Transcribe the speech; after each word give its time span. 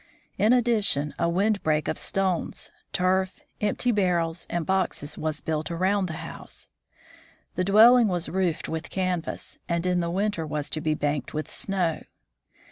In 0.39 0.51
addition, 0.51 1.13
a 1.19 1.29
wind 1.29 1.61
break 1.61 1.87
of 1.87 1.99
stones, 1.99 2.71
turf, 2.91 3.39
empty 3.61 3.91
barrels, 3.91 4.47
and 4.49 4.65
boxes 4.65 5.15
was 5.15 5.41
built 5.41 5.69
around 5.69 6.07
the 6.07 6.13
house. 6.25 6.69
The 7.53 7.63
dwelling 7.63 8.07
was 8.07 8.27
roofed 8.27 8.67
with 8.67 8.89
canvas, 8.89 9.59
and 9.69 9.85
in 9.85 9.99
the 9.99 10.09
winter 10.09 10.43
was 10.47 10.71
to 10.71 10.81
be 10.81 10.95
banked 10.95 11.29
Setting 11.29 11.43
Fox 11.43 11.65
Traps. 11.67 11.69
with 11.69 12.01
snow. 12.01 12.01